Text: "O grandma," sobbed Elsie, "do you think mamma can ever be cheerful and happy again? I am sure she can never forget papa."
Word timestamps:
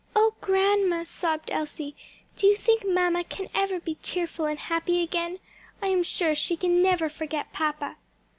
"O 0.15 0.33
grandma," 0.41 1.03
sobbed 1.03 1.51
Elsie, 1.51 1.95
"do 2.35 2.47
you 2.47 2.55
think 2.55 2.83
mamma 2.83 3.23
can 3.23 3.49
ever 3.53 3.79
be 3.79 3.99
cheerful 4.01 4.45
and 4.45 4.57
happy 4.57 5.03
again? 5.03 5.37
I 5.79 5.89
am 5.89 6.01
sure 6.01 6.33
she 6.33 6.57
can 6.57 6.81
never 6.81 7.07
forget 7.07 7.53
papa." 7.53 7.97